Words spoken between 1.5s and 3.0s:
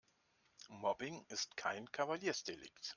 kein Kavaliersdelikt.